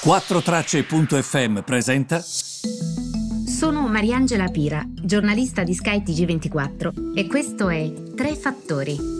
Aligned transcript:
4Tracce.fm 0.00 1.62
presenta. 1.62 2.20
Sono 2.20 3.88
Mariangela 3.88 4.46
Pira, 4.46 4.80
giornalista 4.86 5.64
di 5.64 5.74
Sky 5.74 6.02
TG24 6.04 7.16
e 7.16 7.26
questo 7.26 7.68
è 7.68 7.92
Tre 8.14 8.36
Fattori. 8.36 9.16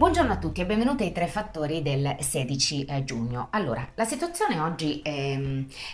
Buongiorno 0.00 0.32
a 0.32 0.38
tutti 0.38 0.62
e 0.62 0.64
benvenuti 0.64 1.02
ai 1.02 1.12
tre 1.12 1.26
fattori 1.26 1.82
del 1.82 2.16
16 2.18 2.86
eh, 2.86 3.04
giugno. 3.04 3.48
Allora, 3.50 3.86
la 3.96 4.06
situazione 4.06 4.58
oggi 4.58 5.02
è, 5.02 5.38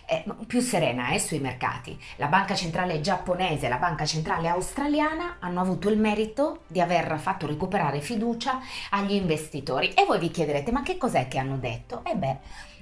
è 0.05 0.25
più 0.46 0.61
serena 0.61 1.09
eh, 1.09 1.18
sui 1.18 1.41
mercati. 1.41 1.98
La 2.14 2.29
banca 2.29 2.55
centrale 2.55 3.00
giapponese 3.00 3.66
e 3.66 3.68
la 3.68 3.79
banca 3.79 4.07
centrale 4.07 4.46
australiana 4.46 5.39
hanno 5.41 5.61
avuto 5.61 5.89
il 5.89 5.98
merito 5.98 6.61
di 6.68 6.80
aver 6.80 7.18
fatto 7.18 7.48
recuperare 7.48 8.00
fiducia 8.00 8.61
agli 8.91 9.14
investitori. 9.14 9.89
E 9.89 10.05
voi 10.07 10.21
vi 10.21 10.30
chiederete, 10.30 10.71
ma 10.71 10.84
che 10.84 10.96
cos'è 10.96 11.27
che 11.27 11.39
hanno 11.39 11.57
detto? 11.57 12.05
E 12.05 12.14
beh, 12.14 12.39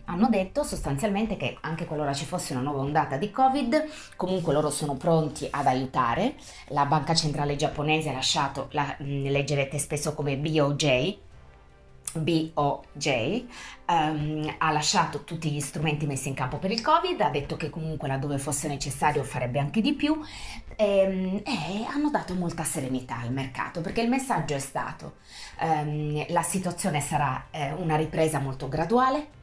hanno 0.07 0.29
detto 0.29 0.63
sostanzialmente 0.63 1.37
che 1.37 1.57
anche 1.61 1.87
qualora 1.87 2.13
ci 2.13 2.25
fosse 2.25 2.53
una 2.53 2.63
nuova 2.63 2.81
ondata 2.81 3.17
di 3.17 3.31
Covid, 3.31 3.85
comunque 4.17 4.53
loro 4.53 4.71
sono 4.71 4.95
pronti 4.95 5.47
ad 5.51 5.67
aiutare. 5.67 6.35
La 6.69 6.87
banca 6.87 7.15
centrale 7.15 7.57
giapponese 7.57 8.11
ha 8.11 8.13
lasciato, 8.13 8.69
la 8.73 8.95
leggerete 8.99 9.79
spesso 9.79 10.15
come 10.15 10.37
BOJ, 10.37 11.19
BOJ 12.15 13.45
um, 13.89 14.55
ha 14.59 14.71
lasciato 14.71 15.25
tutti 15.25 15.51
gli 15.51 15.61
strumenti 15.61 16.07
messi 16.07 16.29
in 16.29 16.35
campo 16.35 16.59
per 16.59 16.71
il 16.71 16.81
Covid, 16.81 17.21
ha 17.21 17.31
detto 17.31 17.57
che 17.57 17.71
comunque 17.71 18.09
laddove 18.09 18.39
fosse 18.39 18.69
necessario 18.69 19.25
farebbe 19.25 19.59
anche 19.59 19.81
di 19.81 19.95
più 19.95 20.21
e, 20.77 20.99
ehm, 20.99 21.43
e 21.45 21.85
hanno 21.89 22.11
dato 22.11 22.35
molta 22.35 22.63
serenità 22.63 23.19
al 23.19 23.33
mercato 23.33 23.81
perché 23.81 24.01
il 24.01 24.09
messaggio 24.09 24.55
è 24.55 24.61
stato 24.61 25.15
um, 25.61 26.25
la 26.29 26.43
situazione 26.43 27.01
sarà 27.01 27.47
eh, 27.51 27.73
una 27.73 27.97
ripresa 27.97 28.39
molto 28.39 28.69
graduale, 28.69 29.43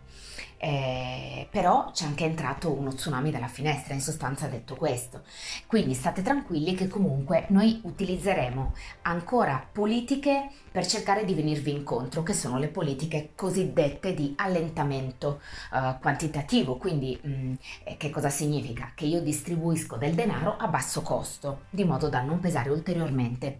eh, 0.64 1.48
però 1.50 1.90
c'è 1.92 2.06
anche 2.06 2.24
entrato 2.24 2.72
uno 2.72 2.94
tsunami 2.94 3.32
dalla 3.32 3.48
finestra, 3.48 3.96
in 3.96 4.00
sostanza 4.00 4.46
ha 4.46 4.50
detto 4.50 4.76
questo. 4.76 5.24
Quindi 5.66 5.96
state 5.96 6.22
tranquilli 6.22 6.76
che 6.76 6.88
comunque 6.88 7.46
noi 7.50 7.80
utilizzeremo 7.82 8.74
ancora 9.02 9.66
politiche 9.72 10.50
per 10.72 10.86
cercare 10.86 11.26
di 11.26 11.34
venirvi 11.34 11.72
incontro, 11.72 12.22
che 12.22 12.34
sono 12.34 12.60
le 12.60 12.68
politiche 12.68 13.32
cosiddette 13.34 14.14
di 14.14 14.36
allentamento 14.38 15.42
eh, 15.74 15.96
quantitativo. 16.00 16.78
Quindi 16.78 17.20
mh, 17.20 17.30
mm, 17.30 17.54
eh, 17.84 17.98
che 17.98 18.12
cosa 18.12 18.30
significa? 18.30 18.92
Che 18.94 19.06
io 19.06 19.20
distribuisco 19.20 19.96
del 19.96 20.14
denaro 20.14 20.58
a 20.58 20.68
basso 20.68 21.02
costo, 21.02 21.62
di 21.72 21.86
modo 21.86 22.08
da 22.08 22.22
non 22.22 22.40
pesare 22.40 22.70
ulteriormente 22.70 23.58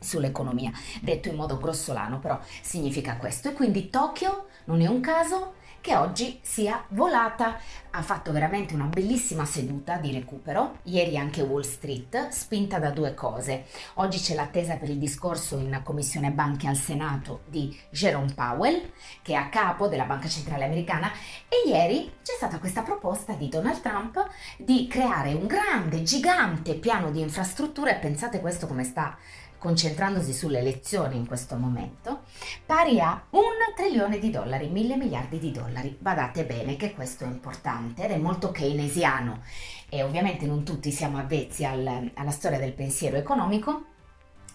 sull'economia. 0.00 0.72
Detto 1.00 1.28
in 1.28 1.36
modo 1.36 1.56
grossolano, 1.56 2.18
però 2.18 2.40
significa 2.62 3.14
questo. 3.14 3.50
E 3.50 3.52
quindi 3.52 3.90
Tokyo 3.90 4.46
non 4.64 4.80
è 4.80 4.88
un 4.88 5.00
caso 5.00 5.60
che 5.82 5.96
oggi 5.96 6.38
sia 6.40 6.82
volata. 6.90 7.58
Ha 7.90 8.00
fatto 8.00 8.32
veramente 8.32 8.72
una 8.72 8.86
bellissima 8.86 9.44
seduta 9.44 9.96
di 9.96 10.12
recupero. 10.12 10.78
Ieri 10.84 11.18
anche 11.18 11.42
Wall 11.42 11.62
Street, 11.62 12.28
spinta 12.28 12.78
da 12.78 12.90
due 12.90 13.12
cose. 13.12 13.66
Oggi 13.94 14.18
c'è 14.18 14.34
l'attesa 14.34 14.76
per 14.76 14.88
il 14.88 14.96
discorso 14.96 15.58
in 15.58 15.78
Commissione 15.84 16.30
Banche 16.30 16.68
al 16.68 16.76
Senato 16.76 17.40
di 17.46 17.76
Jerome 17.90 18.32
Powell, 18.32 18.92
che 19.20 19.32
è 19.32 19.36
a 19.36 19.50
capo 19.50 19.88
della 19.88 20.04
Banca 20.04 20.28
Centrale 20.28 20.64
Americana, 20.64 21.10
e 21.48 21.68
ieri 21.68 22.10
c'è 22.22 22.34
stata 22.36 22.58
questa 22.58 22.82
proposta 22.82 23.34
di 23.34 23.48
Donald 23.48 23.82
Trump 23.82 24.24
di 24.56 24.86
creare 24.86 25.34
un 25.34 25.46
grande, 25.46 26.02
gigante 26.02 26.76
piano 26.76 27.10
di 27.10 27.20
infrastrutture. 27.20 27.96
Pensate 27.96 28.40
questo 28.40 28.66
come 28.68 28.84
sta 28.84 29.18
concentrandosi 29.58 30.32
sulle 30.32 30.58
elezioni 30.58 31.16
in 31.16 31.26
questo 31.26 31.54
momento, 31.54 32.21
pari 32.64 33.00
a 33.00 33.22
un 33.30 33.74
trilione 33.74 34.18
di 34.18 34.30
dollari, 34.30 34.68
mille 34.68 34.96
miliardi 34.96 35.38
di 35.38 35.50
dollari. 35.50 35.96
Badate 35.98 36.44
bene 36.44 36.76
che 36.76 36.92
questo 36.92 37.24
è 37.24 37.26
importante 37.26 38.04
ed 38.04 38.10
è 38.10 38.18
molto 38.18 38.50
keynesiano 38.50 39.42
e 39.88 40.02
ovviamente 40.02 40.46
non 40.46 40.64
tutti 40.64 40.90
siamo 40.90 41.18
avvezzi 41.18 41.64
al, 41.64 42.10
alla 42.14 42.30
storia 42.30 42.58
del 42.58 42.72
pensiero 42.72 43.16
economico. 43.16 43.84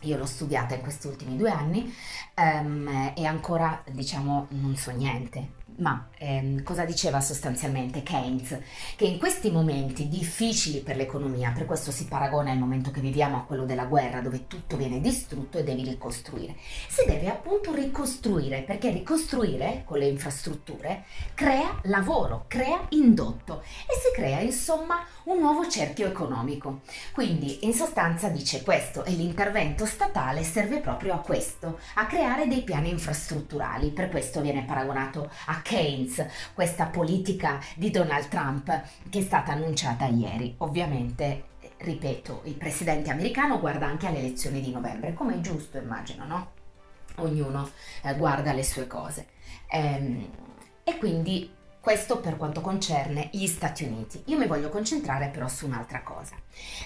Io 0.02 0.18
l'ho 0.18 0.26
studiata 0.26 0.76
in 0.76 0.82
questi 0.82 1.08
ultimi 1.08 1.36
due 1.36 1.50
anni 1.50 1.92
um, 2.36 3.12
e 3.16 3.26
ancora 3.26 3.84
diciamo 3.90 4.48
non 4.50 4.76
so 4.76 4.92
niente, 4.92 5.54
ma 5.78 6.08
ehm, 6.18 6.64
cosa 6.64 6.86
diceva 6.86 7.22
sostanzialmente 7.22 8.04
Keynes? 8.04 8.58
Che 8.96 9.06
in 9.06 9.20
questi 9.20 9.52
momenti 9.52 10.08
difficili 10.08 10.80
per 10.80 10.96
l'economia, 10.96 11.52
per 11.52 11.66
questo 11.66 11.92
si 11.92 12.06
paragona 12.06 12.52
il 12.52 12.60
momento 12.60 12.92
che 12.92 13.02
viviamo 13.02 13.38
a 13.38 13.44
quello 13.44 13.66
della 13.66 13.86
guerra, 13.86 14.22
dove 14.22 14.48
tutto 14.48 14.78
viene 14.78 15.00
distrutto 15.00 15.58
e 15.58 15.64
devi 15.64 15.84
ricostruire. 15.84 16.56
Si 16.88 17.06
deve 17.06 17.30
appunto 17.30 17.74
ricostruire, 17.74 18.62
perché 18.62 18.90
ricostruire 18.90 19.84
con 19.86 20.00
le 20.00 20.08
infrastrutture 20.08 21.04
crea 21.34 21.80
lavoro, 21.84 22.46
crea 22.48 22.86
indotto 22.90 23.62
e 23.62 23.94
si 24.00 24.14
crea 24.16 24.40
insomma 24.40 25.06
un 25.26 25.40
nuovo 25.40 25.70
cerchio 25.70 26.08
economico. 26.08 26.82
Quindi 27.12 27.66
in 27.66 27.74
sostanza 27.74 28.30
dice 28.30 28.64
questo 28.64 29.04
e 29.04 29.12
l'intervento 29.12 29.86
statale 29.86 30.44
serve 30.44 30.80
proprio 30.80 31.14
a 31.14 31.20
questo, 31.20 31.80
a 31.96 32.06
creare 32.06 32.48
dei 32.48 32.64
piani 32.64 32.90
infrastrutturali. 32.90 33.90
Per 33.90 34.10
questo 34.10 34.42
viene 34.42 34.64
paragonato 34.64 35.30
a 35.48 35.62
Keynes, 35.68 36.26
questa 36.54 36.86
politica 36.86 37.60
di 37.76 37.92
Donald 37.92 38.30
Trump 38.30 38.68
che 39.10 39.20
è 39.20 39.22
stata 39.22 39.52
annunciata 39.52 40.06
ieri. 40.06 40.56
Ovviamente, 40.60 41.44
ripeto, 41.80 42.44
il 42.46 42.54
presidente 42.54 43.12
americano 43.12 43.60
guarda 43.60 43.86
anche 43.86 44.08
alle 44.08 44.20
elezioni 44.20 44.62
di 44.62 44.72
novembre, 44.72 45.14
come 45.14 45.36
è 45.36 45.40
giusto 45.42 45.78
immagino, 45.78 46.26
no? 46.26 46.52
Ognuno 47.18 47.70
eh, 48.02 48.16
guarda 48.16 48.54
le 48.54 48.64
sue 48.64 48.88
cose. 48.88 49.28
Ehm, 49.70 50.26
e 50.86 50.98
quindi 50.98 51.54
questo 51.88 52.20
per 52.20 52.36
quanto 52.36 52.59
concerne 52.59 53.30
gli 53.31 53.48
Stati 53.48 53.86
Uniti. 53.86 54.22
Io 54.25 54.38
mi 54.38 54.46
voglio 54.46 54.68
concentrare 54.68 55.30
però 55.30 55.48
su 55.48 55.68
un'altra 55.68 56.03
cosa. 56.03 56.36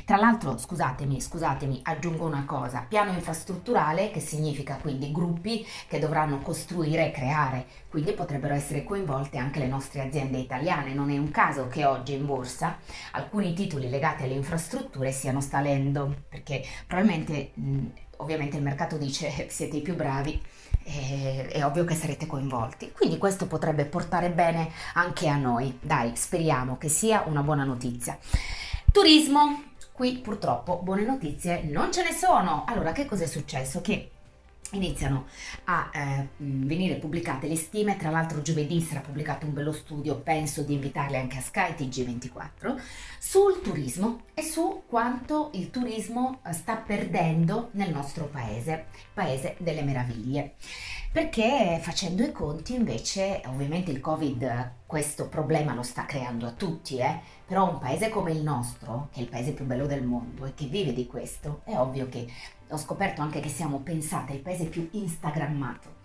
Tra 0.06 0.16
l'altro, 0.16 0.60
scusatemi, 0.60 1.20
scusatemi, 1.20 1.80
aggiungo 1.82 2.28
una 2.28 2.46
cosa. 2.46 2.86
Piano 2.88 3.12
infrastrutturale 3.12 4.12
che 4.12 4.20
significa 4.20 4.76
quindi 4.76 5.12
gruppi 5.12 5.66
che 5.88 5.98
dovranno 5.98 6.38
costruire 6.42 7.08
e 7.08 7.12
creare, 7.12 7.66
quindi 7.90 8.12
potrebbero 8.12 8.54
essere 8.54 8.84
coinvolte 8.84 9.40
anche 9.40 9.58
le 9.58 9.66
nostre 9.66 10.02
aziende 10.02 10.38
italiane. 10.38 10.94
Non 10.94 11.10
è 11.10 11.18
un 11.18 11.32
caso 11.32 11.68
che 11.68 11.84
oggi 11.84 12.14
in 12.14 12.28
borsa 12.28 12.78
alcuni 13.14 13.54
titoli 13.54 13.90
legati 13.90 14.22
alle 14.22 14.36
infrastrutture 14.36 15.12
stiano 15.12 15.42
salendo, 15.42 16.26
perché 16.30 16.64
probabilmente 16.86 17.54
ovviamente 18.18 18.58
il 18.58 18.62
mercato 18.62 18.98
dice 18.98 19.48
siete 19.50 19.78
i 19.78 19.82
più 19.82 19.96
bravi 19.96 20.40
è, 20.84 21.48
è 21.52 21.66
ovvio 21.66 21.86
che 21.86 21.96
sarete 21.96 22.26
coinvolti. 22.26 22.92
Quindi 22.92 23.18
questo 23.18 23.48
potrebbe 23.48 23.86
portare 23.86 24.30
bene 24.30 24.72
anche 24.94 25.28
a 25.28 25.38
noi. 25.38 25.78
Dai, 25.82 26.16
speriamo 26.16 26.78
che 26.78 26.90
sia 26.90 27.24
una 27.28 27.42
buona 27.42 27.64
notizia. 27.64 28.18
Turismo. 28.92 29.70
Qui 29.92 30.18
purtroppo 30.18 30.80
buone 30.82 31.04
notizie 31.04 31.64
non 31.64 31.92
ce 31.92 32.04
ne 32.04 32.12
sono. 32.12 32.64
Allora, 32.66 32.92
che 32.92 33.06
cosa 33.06 33.24
è 33.24 33.28
successo? 33.28 33.82
Che 33.82 34.10
iniziano 34.72 35.26
a 35.66 35.90
eh, 35.94 36.28
venire 36.38 36.96
pubblicate 36.96 37.48
le 37.48 37.56
stime, 37.56 37.98
tra 37.98 38.10
l'altro 38.10 38.42
giovedì 38.42 38.82
sarà 38.82 39.02
pubblicato 39.02 39.46
un 39.46 39.54
bello 39.54 39.72
studio, 39.72 40.18
penso 40.18 40.62
di 40.64 40.74
invitarli 40.74 41.18
anche 41.18 41.38
a 41.38 41.42
Sky 41.42 41.74
TG24, 41.74 42.80
sul 43.20 43.62
turismo 43.62 44.24
e 44.34 44.44
su 44.44 44.84
quanto 44.88 45.52
il 45.54 45.70
turismo 45.70 46.42
eh, 46.46 46.54
sta 46.54 46.76
perdendo 46.76 47.70
nel 47.74 47.92
nostro 47.92 48.26
paese, 48.26 48.86
paese 49.14 49.56
delle 49.60 49.84
meraviglie. 49.84 50.56
Perché 51.12 51.78
facendo 51.82 52.24
i 52.24 52.32
conti 52.32 52.74
invece, 52.74 53.42
ovviamente 53.48 53.92
il 53.92 54.00
Covid 54.00 54.72
questo 54.86 55.28
problema 55.28 55.74
lo 55.74 55.84
sta 55.84 56.06
creando 56.06 56.46
a 56.46 56.52
tutti, 56.52 57.00
eh? 57.00 57.20
però 57.46 57.70
un 57.70 57.80
paese 57.80 58.08
come 58.08 58.32
il 58.32 58.42
nostro, 58.42 59.10
che 59.12 59.20
è 59.20 59.24
il 59.24 59.28
paese 59.28 59.52
più 59.52 59.66
bello 59.66 59.88
del 59.88 60.06
mondo 60.06 60.46
e 60.46 60.54
che 60.54 60.68
vive 60.68 60.94
di 60.94 61.08
questo, 61.08 61.64
è 61.66 61.76
ovvio 61.76 62.08
che 62.08 62.26
ho 62.70 62.78
scoperto 62.78 63.22
anche 63.22 63.42
che 63.42 63.50
siamo, 63.50 63.80
pensate, 63.80 64.32
il 64.32 64.40
paese 64.40 64.68
più 64.68 64.88
instagrammato, 64.92 65.96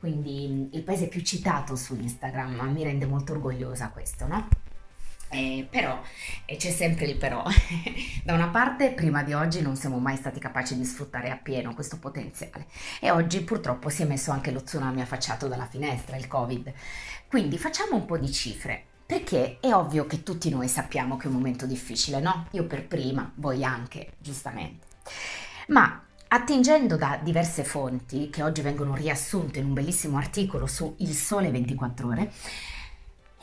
quindi 0.00 0.70
il 0.72 0.82
paese 0.82 1.08
più 1.08 1.20
citato 1.20 1.76
su 1.76 1.94
Instagram, 1.94 2.70
mi 2.72 2.84
rende 2.84 3.04
molto 3.04 3.32
orgogliosa 3.32 3.90
questo, 3.90 4.26
no? 4.26 4.48
Eh, 5.34 5.66
però, 5.68 6.00
e 6.44 6.54
c'è 6.54 6.70
sempre 6.70 7.06
il 7.06 7.16
però, 7.16 7.42
da 8.22 8.34
una 8.34 8.50
parte 8.50 8.92
prima 8.92 9.24
di 9.24 9.32
oggi 9.32 9.62
non 9.62 9.74
siamo 9.74 9.98
mai 9.98 10.16
stati 10.16 10.38
capaci 10.38 10.76
di 10.76 10.84
sfruttare 10.84 11.30
appieno 11.30 11.74
questo 11.74 11.98
potenziale 11.98 12.66
e 13.00 13.10
oggi 13.10 13.40
purtroppo 13.40 13.88
si 13.88 14.02
è 14.02 14.04
messo 14.04 14.30
anche 14.30 14.52
lo 14.52 14.62
tsunami 14.62 15.00
affacciato 15.00 15.48
dalla 15.48 15.66
finestra, 15.66 16.16
il 16.16 16.28
Covid. 16.28 16.72
Quindi 17.26 17.58
facciamo 17.58 17.96
un 17.96 18.04
po' 18.04 18.16
di 18.16 18.30
cifre, 18.30 18.84
perché 19.04 19.58
è 19.58 19.74
ovvio 19.74 20.06
che 20.06 20.22
tutti 20.22 20.50
noi 20.50 20.68
sappiamo 20.68 21.16
che 21.16 21.24
è 21.24 21.26
un 21.30 21.34
momento 21.34 21.66
difficile, 21.66 22.20
no? 22.20 22.46
Io 22.52 22.64
per 22.68 22.86
prima, 22.86 23.28
voi 23.34 23.64
anche, 23.64 24.12
giustamente. 24.18 24.86
Ma 25.66 26.00
Attingendo 26.26 26.96
da 26.96 27.20
diverse 27.22 27.62
fonti, 27.62 28.28
che 28.28 28.42
oggi 28.42 28.60
vengono 28.60 28.96
riassunte 28.96 29.60
in 29.60 29.66
un 29.66 29.72
bellissimo 29.72 30.16
articolo 30.16 30.66
su 30.66 30.96
Il 30.98 31.14
Sole 31.14 31.48
24 31.52 32.08
Ore, 32.08 32.32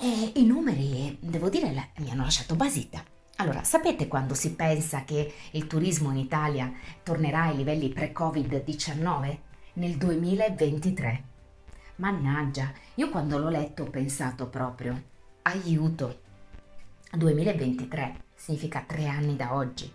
eh, 0.01 0.31
i 0.35 0.45
numeri, 0.45 1.15
devo 1.21 1.47
dire, 1.49 1.91
mi 1.97 2.09
hanno 2.09 2.23
lasciato 2.23 2.55
basita. 2.55 3.03
Allora, 3.35 3.63
sapete 3.63 4.07
quando 4.07 4.33
si 4.33 4.53
pensa 4.55 5.03
che 5.03 5.31
il 5.51 5.67
turismo 5.67 6.09
in 6.09 6.17
Italia 6.17 6.71
tornerà 7.03 7.43
ai 7.43 7.55
livelli 7.55 7.89
pre-Covid-19? 7.89 9.37
Nel 9.73 9.97
2023. 9.97 11.23
Mannaggia, 11.97 12.73
io 12.95 13.09
quando 13.09 13.37
l'ho 13.37 13.49
letto 13.49 13.83
ho 13.83 13.89
pensato 13.89 14.47
proprio, 14.47 15.01
aiuto, 15.43 16.21
2023 17.11 18.23
significa 18.35 18.83
tre 18.85 19.05
anni 19.05 19.35
da 19.35 19.53
oggi. 19.53 19.91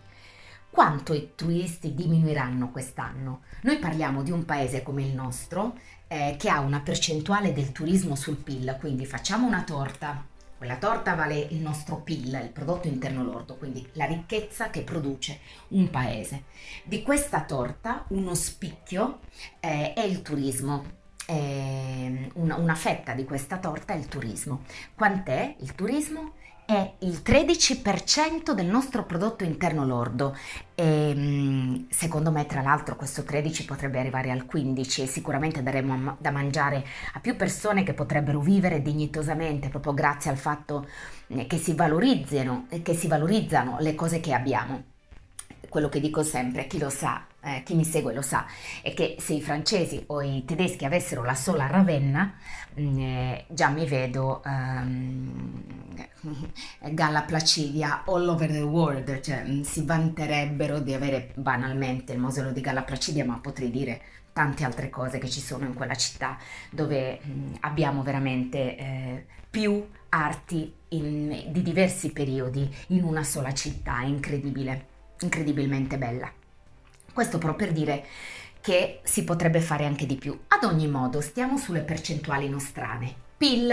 Quanto 0.71 1.15
i 1.15 1.33
turisti 1.35 1.95
diminuiranno 1.95 2.71
quest'anno? 2.71 3.41
Noi 3.63 3.79
parliamo 3.79 4.23
di 4.23 4.31
un 4.31 4.45
paese 4.45 4.83
come 4.83 5.03
il 5.03 5.15
nostro 5.15 5.75
eh, 6.09 6.37
che 6.39 6.49
ha 6.49 6.61
una 6.61 6.81
percentuale 6.81 7.53
del 7.53 7.73
turismo 7.73 8.15
sul 8.15 8.37
PIL, 8.37 8.77
quindi 8.79 9.07
facciamo 9.07 9.47
una 9.47 9.63
torta, 9.63 10.25
quella 10.57 10.77
torta 10.77 11.15
vale 11.15 11.39
il 11.39 11.59
nostro 11.59 11.97
PIL, 11.97 12.41
il 12.43 12.51
prodotto 12.51 12.89
interno 12.89 13.23
lordo, 13.23 13.57
quindi 13.57 13.87
la 13.93 14.07
ricchezza 14.07 14.71
che 14.71 14.83
produce 14.83 15.41
un 15.69 15.91
paese. 15.91 16.45
Di 16.85 17.03
questa 17.03 17.45
torta 17.45 18.05
uno 18.09 18.35
spicchio 18.35 19.21
eh, 19.61 19.93
è 19.93 20.03
il 20.03 20.23
turismo. 20.23 21.05
Eh, 21.29 22.31
una, 22.35 22.55
una 22.55 22.77
fetta 22.77 23.13
di 23.13 23.25
questa 23.25 23.59
torta 23.59 23.93
è 23.93 23.97
il 23.97 24.07
turismo. 24.07 24.63
Quant'è 24.95 25.57
il 25.59 25.75
turismo? 25.75 26.35
È 26.67 26.95
il 26.99 27.23
13% 27.25 28.51
del 28.51 28.67
nostro 28.67 29.05
prodotto 29.05 29.45
interno 29.45 29.87
lordo. 29.87 30.37
E 30.75 31.15
mm, 31.15 31.85
secondo 31.89 32.33
me 32.33 32.45
tra 32.45 32.61
l'altro 32.61 32.97
questo 32.97 33.23
13 33.23 33.65
potrebbe 33.65 34.01
arrivare 34.01 34.31
al 34.31 34.45
15 34.45 35.03
e 35.03 35.07
sicuramente 35.07 35.63
daremo 35.63 36.17
da 36.19 36.31
mangiare 36.31 36.85
a 37.15 37.21
più 37.21 37.37
persone 37.37 37.85
che 37.85 37.95
potrebbero 37.95 38.41
vivere 38.41 38.83
dignitosamente 38.83 39.69
proprio 39.69 39.95
grazie 39.95 40.31
al 40.31 40.37
fatto 40.37 40.87
eh, 41.29 41.47
che 41.47 41.57
si 41.57 41.73
valorizzino, 41.73 42.67
che 42.83 42.95
si 42.95 43.07
valorizzano 43.07 43.77
le 43.79 43.95
cose 43.95 44.21
che 44.21 44.35
abbiamo. 44.35 44.83
Quello 45.69 45.89
che 45.89 46.01
dico 46.01 46.23
sempre, 46.23 46.67
chi 46.67 46.79
lo 46.79 46.91
sa, 46.91 47.27
eh, 47.43 47.63
chi 47.65 47.75
mi 47.75 47.85
segue 47.85 48.13
lo 48.13 48.23
sa, 48.23 48.45
è 48.83 48.93
che 48.93 49.17
se 49.19 49.35
i 49.35 49.43
francesi 49.43 50.03
o 50.09 50.21
i 50.21 50.45
tedeschi 50.45 50.85
avessero 50.85 51.23
la 51.23 51.35
sola 51.35 51.67
Ravenna, 51.67 52.35
mm, 52.79 52.99
eh, 52.99 53.45
già 53.49 53.69
mi 53.69 53.87
vedo 53.87 54.43
um, 54.45 55.63
Galla 56.91 57.23
Placidia 57.23 58.03
all 58.07 58.29
over 58.29 58.51
the 58.51 58.61
world, 58.61 59.21
cioè 59.21 59.45
mm, 59.45 59.63
si 59.63 59.85
vanterebbero 59.85 60.81
di 60.81 60.95
avere 60.95 61.33
banalmente 61.35 62.13
il 62.13 62.19
mausoleo 62.19 62.53
di 62.53 62.61
Galla 62.61 62.83
Placidia, 62.83 63.25
ma 63.25 63.39
potrei 63.39 63.71
dire 63.71 64.01
tante 64.33 64.65
altre 64.65 64.91
cose 64.91 65.19
che 65.19 65.29
ci 65.29 65.41
sono 65.41 65.65
in 65.65 65.75
quella 65.75 65.95
città 65.95 66.37
dove 66.71 67.21
mh, 67.23 67.31
mm, 67.31 67.55
abbiamo 67.61 68.03
veramente 68.03 68.77
eh, 68.77 69.27
più 69.49 69.87
arti 70.11 70.73
in, 70.89 71.47
di 71.49 71.63
diversi 71.63 72.13
periodi 72.13 72.69
in 72.89 73.05
una 73.05 73.23
sola 73.23 73.53
città, 73.53 74.01
incredibile 74.03 74.95
incredibilmente 75.21 75.97
bella. 75.97 76.31
Questo 77.13 77.39
però 77.39 77.55
per 77.55 77.73
dire 77.73 78.05
che 78.61 79.01
si 79.05 79.25
potrebbe 79.25 79.61
fare 79.61 79.87
anche 79.87 80.07
di 80.07 80.17
più. 80.17 80.39
Ad 80.49 80.65
ogni 80.65 80.89
modo, 80.89 81.21
stiamo 81.21 81.57
sulle 81.57 81.81
percentuali 81.81 82.49
nostrane. 82.49 83.15
PIL, 83.37 83.71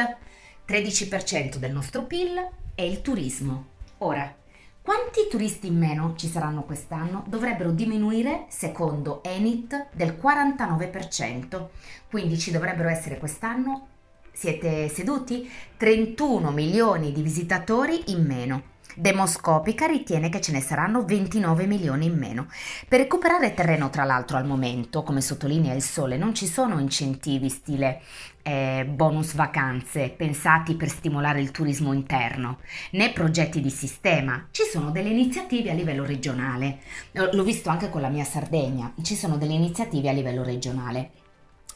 13% 0.68 1.57
del 1.57 1.71
nostro 1.71 2.04
PIL 2.04 2.50
è 2.74 2.81
il 2.81 3.01
turismo. 3.01 3.65
Ora, 4.00 4.33
quanti 4.81 5.27
turisti 5.30 5.68
in 5.68 5.77
meno 5.77 6.13
ci 6.15 6.27
saranno 6.27 6.63
quest'anno? 6.63 7.25
Dovrebbero 7.27 7.71
diminuire, 7.71 8.45
secondo 8.48 9.21
Enit, 9.24 9.88
del 9.94 10.18
49%. 10.21 11.68
Quindi 12.10 12.39
ci 12.39 12.51
dovrebbero 12.51 12.89
essere 12.89 13.18
quest'anno, 13.18 13.88
siete 14.31 14.88
seduti, 14.88 15.50
31 15.77 16.51
milioni 16.51 17.12
di 17.12 17.21
visitatori 17.21 18.12
in 18.12 18.25
meno. 18.25 18.71
Demoscopica 18.95 19.88
ritiene 19.88 20.30
che 20.30 20.39
ce 20.39 20.51
ne 20.51 20.62
saranno 20.62 21.04
29 21.04 21.66
milioni 21.66 22.06
in 22.06 22.16
meno. 22.16 22.48
Per 22.88 23.00
recuperare 23.00 23.54
terreno, 23.54 23.89
tra 23.89 24.04
l'altro, 24.04 24.38
al 24.38 24.45
momento, 24.45 25.01
come 25.01 25.21
sottolinea 25.21 25.74
il 25.74 25.81
Sole, 25.81 26.16
non 26.16 26.36
ci 26.36 26.45
sono 26.45 26.80
incentivi 26.80 27.50
stile 27.50 28.01
bonus 28.44 29.34
vacanze 29.36 30.10
pensati 30.10 30.75
per 30.75 30.90
stimolare 30.90 31.40
il 31.40 31.51
turismo 31.51 31.94
interno, 31.94 32.60
né 32.92 33.12
progetti 33.12 33.62
di 33.62 33.69
sistema. 33.69 34.48
Ci 34.51 34.63
sono 34.63 34.92
delle 34.92 35.10
iniziative 35.10 35.72
a 35.72 35.74
livello 35.74 36.06
regionale. 36.06 36.80
L'ho 37.12 37.44
visto 37.44 37.69
anche 37.69 37.90
con 37.90 38.01
la 38.01 38.10
mia 38.10 38.25
Sardegna, 38.25 38.94
ci 39.01 39.16
sono 39.16 39.38
delle 39.38 39.54
iniziative 39.54 40.10
a 40.10 40.13
livello 40.13 40.44
regionale. 40.44 41.12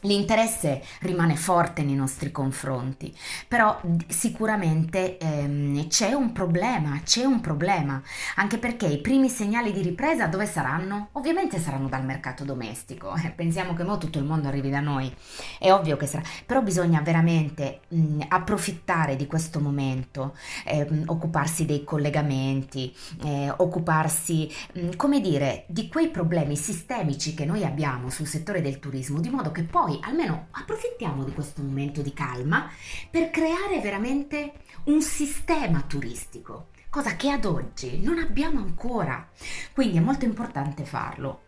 L'interesse 0.02 0.80
rimane 1.00 1.34
forte 1.34 1.82
nei 1.82 1.96
nostri 1.96 2.30
confronti, 2.30 3.12
però 3.48 3.80
sicuramente 4.06 5.18
ehm, 5.18 5.88
c'è 5.88 6.12
un 6.12 6.30
problema, 6.30 7.00
c'è 7.04 7.24
un 7.24 7.40
problema, 7.40 8.00
anche 8.36 8.58
perché 8.58 8.86
i 8.86 9.00
primi 9.00 9.28
segnali 9.28 9.72
di 9.72 9.82
ripresa 9.82 10.26
dove 10.26 10.46
saranno? 10.46 11.08
Ovviamente 11.12 11.58
saranno 11.58 11.88
dal 11.88 12.04
mercato 12.04 12.44
domestico, 12.44 13.12
eh, 13.16 13.30
pensiamo 13.30 13.74
che 13.74 13.82
mo 13.82 13.98
tutto 13.98 14.18
il 14.18 14.24
mondo 14.24 14.46
arrivi 14.46 14.70
da 14.70 14.78
noi, 14.78 15.12
è 15.58 15.72
ovvio 15.72 15.96
che 15.96 16.06
sarà, 16.06 16.22
però 16.46 16.62
bisogna 16.62 17.00
veramente 17.00 17.80
mh, 17.88 18.20
approfittare 18.28 19.16
di 19.16 19.26
questo 19.26 19.58
momento, 19.58 20.36
eh, 20.64 20.86
occuparsi 21.06 21.64
dei 21.64 21.82
collegamenti, 21.82 22.94
eh, 23.24 23.52
occuparsi, 23.56 24.48
mh, 24.74 24.94
come 24.94 25.20
dire, 25.20 25.64
di 25.66 25.88
quei 25.88 26.08
problemi 26.08 26.56
sistemici 26.56 27.34
che 27.34 27.44
noi 27.44 27.64
abbiamo 27.64 28.10
sul 28.10 28.26
settore 28.26 28.62
del 28.62 28.78
turismo, 28.78 29.20
di 29.20 29.28
modo 29.28 29.50
che 29.50 29.62
poi 29.64 29.86
poi 29.88 29.98
almeno 30.02 30.48
approfittiamo 30.50 31.24
di 31.24 31.32
questo 31.32 31.62
momento 31.62 32.02
di 32.02 32.12
calma 32.12 32.70
per 33.10 33.30
creare 33.30 33.80
veramente 33.80 34.52
un 34.84 35.00
sistema 35.00 35.80
turistico, 35.80 36.68
cosa 36.90 37.16
che 37.16 37.30
ad 37.30 37.46
oggi 37.46 37.98
non 38.02 38.18
abbiamo 38.18 38.58
ancora. 38.58 39.26
Quindi 39.72 39.96
è 39.96 40.00
molto 40.00 40.26
importante 40.26 40.84
farlo. 40.84 41.40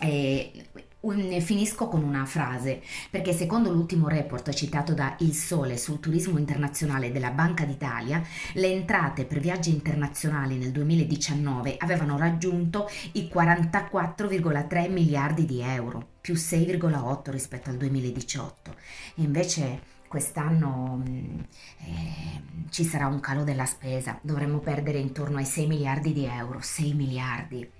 E 0.00 0.68
finisco 1.40 1.88
con 1.88 2.04
una 2.04 2.24
frase, 2.24 2.80
perché 3.10 3.32
secondo 3.32 3.72
l'ultimo 3.72 4.06
report 4.06 4.52
citato 4.52 4.94
da 4.94 5.16
Il 5.18 5.34
Sole 5.34 5.76
sul 5.76 5.98
turismo 5.98 6.38
internazionale 6.38 7.10
della 7.10 7.30
Banca 7.30 7.64
d'Italia, 7.64 8.22
le 8.54 8.70
entrate 8.70 9.24
per 9.24 9.40
viaggi 9.40 9.70
internazionali 9.70 10.56
nel 10.56 10.70
2019 10.70 11.74
avevano 11.78 12.16
raggiunto 12.16 12.88
i 13.12 13.28
44,3 13.32 14.92
miliardi 14.92 15.44
di 15.44 15.60
euro, 15.62 16.17
più 16.28 16.34
6,8 16.34 17.30
rispetto 17.30 17.70
al 17.70 17.78
2018. 17.78 18.76
E 19.14 19.22
invece 19.22 19.80
quest'anno 20.08 21.02
eh, 21.06 22.42
ci 22.68 22.84
sarà 22.84 23.06
un 23.06 23.18
calo 23.20 23.44
della 23.44 23.64
spesa, 23.64 24.18
dovremmo 24.20 24.58
perdere 24.58 24.98
intorno 24.98 25.38
ai 25.38 25.46
6 25.46 25.66
miliardi 25.66 26.12
di 26.12 26.26
euro, 26.26 26.60
6 26.60 26.92
miliardi. 26.92 27.70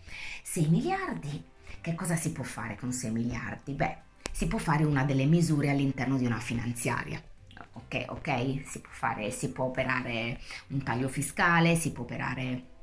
6 0.44 0.66
miliardi 0.68 1.44
che 1.82 1.94
cosa 1.94 2.16
si 2.16 2.32
può 2.32 2.42
fare 2.42 2.76
con 2.76 2.90
6 2.90 3.10
miliardi? 3.10 3.74
Beh, 3.74 3.98
si 4.32 4.46
può 4.46 4.58
fare 4.58 4.84
una 4.84 5.04
delle 5.04 5.26
misure 5.26 5.68
all'interno 5.68 6.16
di 6.16 6.24
una 6.24 6.40
finanziaria. 6.40 7.22
Ok, 7.72 8.06
ok, 8.08 8.62
si 8.66 8.80
può 8.80 8.90
fare, 8.90 9.30
si 9.30 9.50
può 9.50 9.66
operare 9.66 10.40
un 10.68 10.82
taglio 10.82 11.08
fiscale, 11.08 11.76
si 11.76 11.92
può 11.92 12.04
operare 12.04 12.76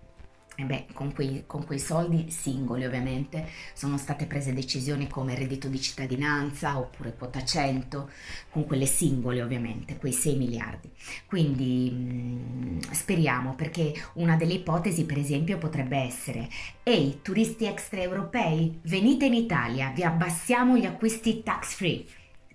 beh, 0.64 0.86
con 0.94 1.14
quei, 1.14 1.44
con 1.46 1.66
quei, 1.66 1.80
soldi 1.80 2.32
singoli 2.32 2.86
ovviamente 2.86 3.48
sono 3.74 3.98
state 3.98 4.26
prese 4.26 4.54
decisioni 4.54 5.08
come 5.08 5.36
reddito 5.36 5.68
di 5.68 5.82
cittadinanza 5.82 6.78
oppure 6.78 7.14
quota 7.14 7.44
100, 7.44 8.10
con 8.50 8.66
quelle 8.66 8.86
singole 8.86 9.42
ovviamente, 9.42 9.98
quei 9.98 10.14
6 10.14 10.36
miliardi. 10.38 10.90
Quindi 11.26 11.92
mh, 11.92 12.06
mm, 12.06 12.80
speriamo 12.92 13.56
perché 13.56 13.94
una 14.14 14.36
delle 14.38 14.54
ipotesi 14.54 15.06
per 15.06 15.18
esempio 15.18 15.58
potrebbe 15.58 15.98
essere 15.98 16.48
ehi 16.84 17.20
turisti 17.22 17.66
extraeuropei 17.66 18.80
venite 18.84 19.26
in 19.26 19.34
Italia, 19.34 19.92
vi 19.94 20.04
abbassiamo 20.04 20.78
gli 20.78 20.86
acquisti 20.86 21.44
tax 21.44 21.74
free 21.74 22.06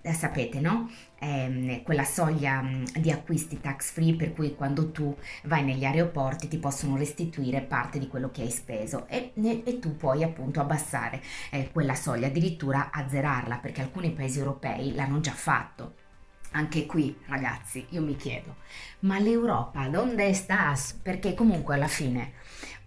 eh, 0.03 0.13
sapete, 0.13 0.61
no? 0.61 0.91
Eh, 1.19 1.83
quella 1.85 2.05
soglia 2.05 2.63
mm, 2.63 2.85
di 2.99 3.11
acquisti 3.11 3.61
tax 3.61 3.91
free 3.93 4.15
per 4.15 4.33
cui 4.33 4.55
quando 4.55 4.91
tu 4.91 5.15
vai 5.45 5.63
negli 5.63 5.85
aeroporti 5.85 6.49
ti 6.49 6.59
possono 6.59 6.97
restituire 6.97 7.61
parte 7.61 7.99
di 7.99 8.09
quello 8.09 8.31
che 8.31 8.43
hai 8.43 8.51
speso 8.51 9.07
e, 9.09 9.33
e 9.35 9.79
tu 9.79 9.97
puoi 9.97 10.23
appunto 10.23 10.61
abbassare 10.61 11.23
eh, 11.51 11.71
quella 11.71 11.95
soglia, 11.95 12.29
addirittura 12.29 12.91
azzerarla 12.91 13.57
perché 13.59 13.83
alcuni 13.83 14.13
paesi 14.13 14.39
europei 14.39 14.95
l'hanno 14.95 15.21
già 15.21 15.33
fatto. 15.33 15.95
Anche 16.53 16.85
qui, 16.85 17.17
ragazzi, 17.27 17.87
io 17.91 18.03
mi 18.03 18.17
chiedo, 18.17 18.57
ma 19.01 19.21
l'Europa 19.21 19.87
dove 19.87 20.35
sta? 20.35 20.75
Perché 21.01 21.33
comunque 21.35 21.75
alla 21.75 21.87
fine 21.87 22.33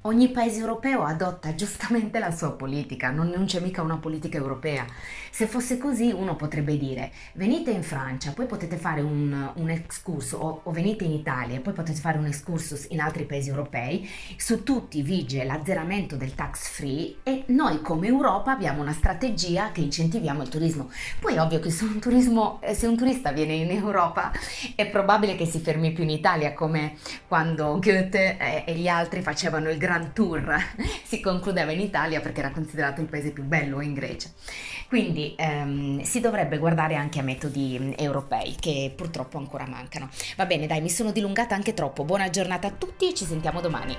ogni 0.05 0.29
paese 0.29 0.59
europeo 0.59 1.03
adotta 1.03 1.55
giustamente 1.55 2.19
la 2.19 2.31
sua 2.31 2.51
politica, 2.51 3.09
non, 3.09 3.29
non, 3.29 3.45
c'è 3.45 3.59
mica 3.59 3.81
una 3.81 3.97
politica 3.97 4.37
europea. 4.37 4.85
Se 5.29 5.47
fosse 5.47 5.77
così 5.77 6.11
uno 6.11 6.35
potrebbe 6.35 6.77
dire 6.77 7.11
venite 7.33 7.71
in 7.71 7.83
Francia, 7.83 8.31
poi 8.31 8.45
potete 8.45 8.75
fare 8.75 9.01
un, 9.01 9.51
un 9.55 9.69
excursus 9.69 10.33
o, 10.33 10.61
o, 10.63 10.71
venite 10.71 11.05
in 11.05 11.11
Italia, 11.11 11.59
poi 11.61 11.73
potete 11.73 11.99
fare 11.99 12.17
un 12.17 12.25
excursus 12.25 12.87
in 12.89 12.99
altri 12.99 13.25
paesi 13.25 13.49
europei, 13.49 14.07
su 14.37 14.63
tutti 14.63 15.01
vige 15.01 15.43
l'azzeramento 15.43 16.15
del 16.15 16.35
tax 16.35 16.69
free 16.69 17.15
e 17.23 17.43
noi 17.47 17.81
come 17.81 18.07
Europa 18.07 18.51
abbiamo 18.51 18.81
una 18.81 18.93
strategia 18.93 19.71
che 19.71 19.81
incentiviamo 19.81 20.41
il 20.41 20.49
turismo. 20.49 20.89
Poi 21.19 21.35
è 21.35 21.41
ovvio 21.41 21.59
che 21.59 21.71
se 21.71 21.85
un, 21.85 21.99
turismo, 21.99 22.59
se 22.73 22.87
un 22.87 22.97
turista 22.97 23.31
viene 23.31 23.53
in 23.53 23.71
Europa 23.71 24.31
è 24.75 24.87
probabile 24.89 25.35
che 25.35 25.45
si 25.45 25.59
fermi 25.59 25.93
più 25.93 26.03
in 26.03 26.09
Italia 26.09 26.53
come 26.53 26.95
quando 27.27 27.79
Goethe 27.79 28.37
e, 28.37 28.63
e 28.67 28.75
gli 28.75 28.87
altri 28.87 29.21
facevano 29.21 29.69
il 29.69 29.77
grande 29.77 29.91
Grand 29.93 30.13
Tour 30.13 30.55
si 31.05 31.19
concludeva 31.19 31.71
in 31.71 31.79
Italia 31.79 32.19
perché 32.19 32.39
era 32.39 32.49
considerato 32.49 33.01
il 33.01 33.07
paese 33.07 33.31
più 33.31 33.43
bello 33.43 33.79
in 33.81 33.93
Grecia. 33.93 34.29
Quindi 34.87 35.35
ehm, 35.37 36.01
si 36.01 36.19
dovrebbe 36.19 36.57
guardare 36.57 36.95
anche 36.95 37.19
a 37.19 37.23
metodi 37.23 37.77
mm, 37.79 37.91
europei 37.97 38.55
che 38.59 38.91
purtroppo 38.95 39.37
ancora 39.37 39.67
mancano. 39.67 40.09
Va 40.35 40.45
bene, 40.45 40.65
dai, 40.65 40.81
mi 40.81 40.89
sono 40.89 41.11
dilungata 41.11 41.53
anche 41.53 41.73
troppo. 41.73 42.03
Buona 42.03 42.29
giornata 42.29 42.67
a 42.67 42.71
tutti 42.71 43.09
e 43.09 43.13
ci 43.13 43.25
sentiamo 43.25 43.61
domani. 43.61 43.95